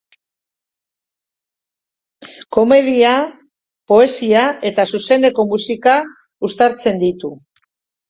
[2.57, 3.13] Komedia,
[3.95, 5.97] poesia eta zuzeneko musika
[6.53, 7.37] uztartzen ditu.